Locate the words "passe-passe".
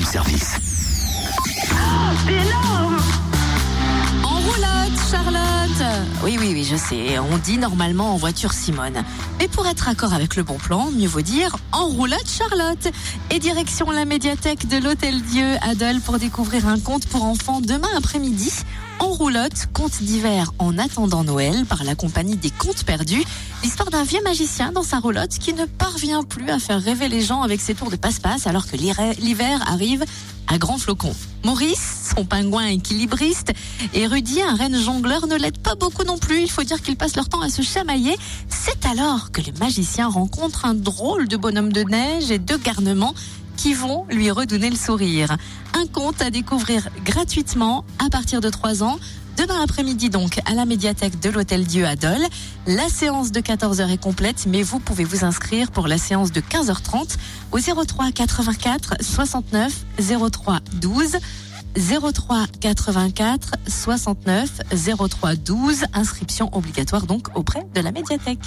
27.96-28.46